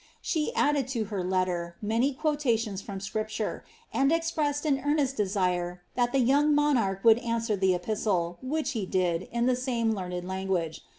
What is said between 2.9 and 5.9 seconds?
Scripture, and expressed an earnest desire